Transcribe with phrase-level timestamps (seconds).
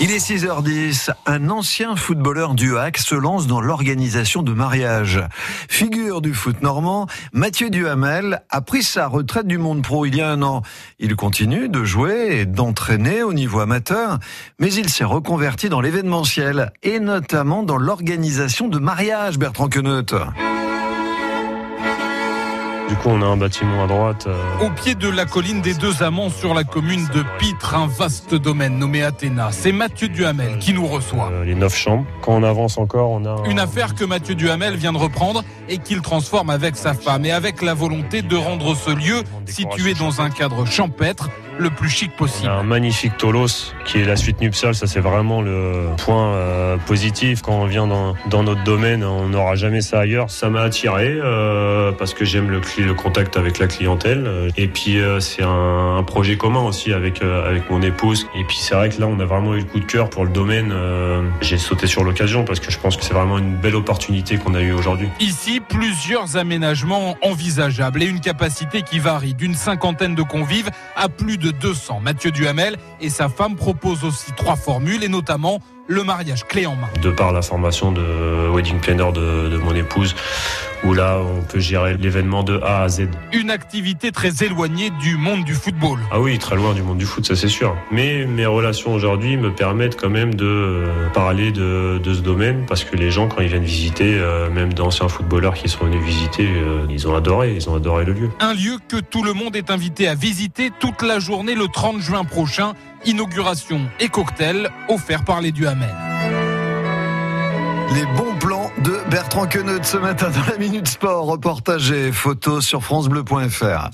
[0.00, 1.10] Il est 6h10.
[1.26, 5.20] Un ancien footballeur du HAC se lance dans l'organisation de mariage.
[5.68, 10.20] Figure du foot normand, Mathieu Duhamel a pris sa retraite du monde pro il y
[10.20, 10.62] a un an.
[11.00, 14.20] Il continue de jouer et d'entraîner au niveau amateur,
[14.60, 20.06] mais il s'est reconverti dans l'événementiel et notamment dans l'organisation de mariage, Bertrand Queneut.
[22.88, 24.26] Du coup, on a un bâtiment à droite.
[24.26, 27.86] Euh, Au pied de la colline des Deux Amants, sur la commune de Pitre, un
[27.86, 29.48] vaste domaine nommé Athéna.
[29.52, 31.30] C'est Mathieu Duhamel qui nous reçoit.
[31.30, 32.06] Euh, les neuf chambres.
[32.22, 33.46] Quand on avance encore, on a.
[33.48, 37.30] Une affaire que Mathieu Duhamel vient de reprendre et qu'il transforme avec sa femme et
[37.30, 42.14] avec la volonté de rendre ce lieu, situé dans un cadre champêtre, le plus chic
[42.16, 42.48] possible.
[42.48, 47.42] Un magnifique Tolos qui est la suite nuptiale, ça c'est vraiment le point euh, positif
[47.42, 50.30] quand on vient dans, dans notre domaine, on n'aura jamais ça ailleurs.
[50.30, 54.98] Ça m'a attiré euh, parce que j'aime le, le, contact avec la clientèle et puis
[54.98, 58.74] euh, c'est un, un, projet commun aussi avec euh, avec mon épouse et puis c'est
[58.74, 60.70] vrai que là on a vraiment eu le coup de cœur pour le domaine.
[60.72, 64.36] Euh, j'ai sauté sur l'occasion parce que je pense que c'est vraiment une belle opportunité
[64.36, 65.08] qu'on a eu aujourd'hui.
[65.20, 71.38] Ici, plusieurs aménagements envisageables et une capacité qui varie d'une cinquantaine de convives à plus
[71.52, 72.00] de 200.
[72.00, 76.76] Mathieu Duhamel et sa femme proposent aussi trois formules et notamment le mariage clé en
[76.76, 76.88] main.
[77.02, 80.14] De par la formation de wedding planner de, de mon épouse,
[80.84, 83.08] où là on peut gérer l'événement de A à Z.
[83.32, 85.98] Une activité très éloignée du monde du football.
[86.10, 87.76] Ah oui, très loin du monde du foot, ça c'est sûr.
[87.90, 92.84] Mais mes relations aujourd'hui me permettent quand même de parler de, de, ce domaine parce
[92.84, 96.46] que les gens quand ils viennent visiter, euh, même d'anciens footballeurs qui sont venus visiter,
[96.46, 98.30] euh, ils ont adoré, ils ont adoré le lieu.
[98.40, 102.00] Un lieu que tout le monde est invité à visiter toute la journée le 30
[102.00, 102.74] juin prochain.
[103.08, 105.88] Inauguration et cocktail offerts par les Duhamel.
[107.94, 112.66] Les bons plans de Bertrand Queneut ce matin dans la Minute Sport, reportage et photos
[112.66, 113.88] sur francebleu.fr.